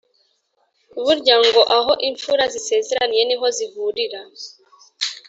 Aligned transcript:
Burya 1.03 1.35
ngo" 1.45 1.61
aho 1.77 1.91
imfura 2.09 2.43
zisezeraniye 2.53 3.23
niho 3.25 3.45
zihurira” 3.57 4.21